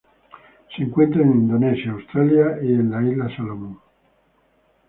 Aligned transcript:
Se 0.75 0.81
encuentran 0.81 1.27
en 1.29 1.37
Indonesia, 1.43 1.91
Australia 1.91 2.57
e 2.59 2.65
Islas 3.11 3.35
Salomón. 3.37 3.77